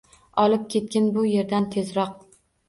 Olib 0.43 0.63
ketgin 0.75 1.09
bu 1.17 1.27
yerdan 1.33 1.69
tezroq. 1.77 2.17